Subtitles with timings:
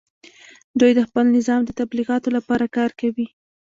[0.79, 3.27] دوی د خپل نظام د تبلیغاتو لپاره کار کوي